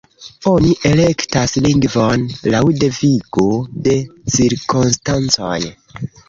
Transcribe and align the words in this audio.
Oni 0.51 0.69
elektas 0.91 1.51
lingvon 1.65 2.23
laŭ 2.55 2.61
devigo 2.85 3.45
de 3.89 3.95
cirkonstancoj. 4.37 5.61